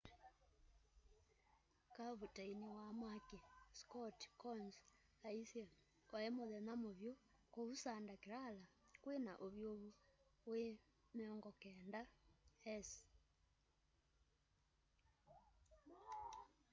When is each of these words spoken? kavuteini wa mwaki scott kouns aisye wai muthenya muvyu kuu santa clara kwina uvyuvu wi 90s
kavuteini 1.95 2.67
wa 2.77 2.87
mwaki 2.99 3.39
scott 3.79 4.19
kouns 4.41 4.75
aisye 5.27 5.65
wai 6.11 6.29
muthenya 6.37 6.73
muvyu 6.83 7.11
kuu 7.53 7.71
santa 7.83 8.15
clara 8.23 8.61
kwina 9.03 9.33
uvyuvu 9.45 9.89
wi 10.51 10.63
90s 11.17 12.89